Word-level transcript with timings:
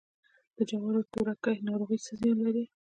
د 0.57 0.59
جوارو 0.69 1.01
تورکي 1.11 1.53
ناروغي 1.67 1.97
څه 2.05 2.13
زیان 2.21 2.37
لري؟ 2.45 2.65